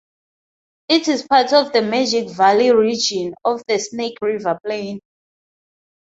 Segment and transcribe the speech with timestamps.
[0.89, 4.99] It is part of the Magic Valley region of the Snake River Plain.